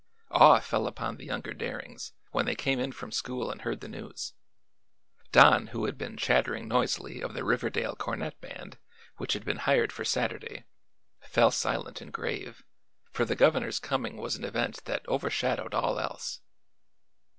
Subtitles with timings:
[0.31, 3.87] Awe fell upon the younger Darings when they came in from school and heard the
[3.87, 4.33] news.
[5.31, 8.79] Don, who had been chattering noisily of the Riverdale Cornet Band,
[9.17, 10.65] which had been hired for Saturday,
[11.19, 12.63] fell silent and grave,
[13.11, 16.41] for the governor's coming was an event that overshadowed all else.